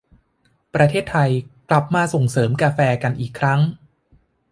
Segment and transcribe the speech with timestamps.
[0.75, 1.31] ประเทศไทย
[1.69, 3.59] กลับมาส่งเสริมกาแฟกันอีกครั้ง